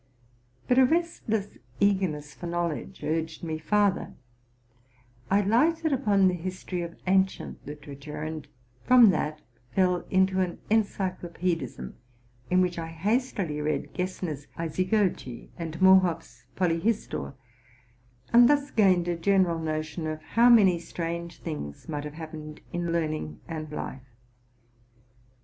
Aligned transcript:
But 0.67 0.79
a 0.79 0.85
restless 0.85 1.59
eager 1.79 2.07
ness 2.07 2.33
for 2.33 2.47
knowledge 2.47 3.03
urged 3.03 3.43
me 3.43 3.59
farther: 3.59 4.15
I 5.29 5.41
lighted 5.41 5.93
upon 5.93 6.27
the 6.27 6.33
his 6.33 6.63
tory 6.63 6.81
of 6.81 6.95
ancient 7.05 7.63
literature, 7.67 8.23
and 8.23 8.47
from 8.83 9.11
that 9.11 9.41
fell 9.75 10.03
into 10.09 10.39
an 10.41 10.57
encyclo 10.71 11.29
peedism, 11.31 11.93
in 12.49 12.61
which 12.61 12.79
I 12.79 12.87
hastily 12.87 13.61
read 13.61 13.93
Gessner's 13.93 14.47
'+ 14.53 14.57
Isagoge'' 14.57 15.49
and 15.59 15.79
Morhoy's 15.79 16.45
'* 16.51 16.55
Polyhistor,'' 16.57 17.35
and 18.33 18.49
thus 18.49 18.71
gained 18.71 19.07
a 19.07 19.15
general 19.15 19.59
notion 19.59 20.07
of 20.07 20.23
how 20.33 20.49
many 20.49 20.79
strange 20.79 21.41
things 21.43 21.87
might 21.87 22.05
have 22.05 22.15
happened 22.15 22.61
in 22.73 22.91
learn 22.91 23.13
ing 23.13 23.39
and 23.47 23.71
life. 23.71 24.09